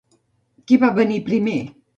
Qui 0.71 0.79
va 0.85 0.91
venir 1.01 1.21
primer? 1.31 1.59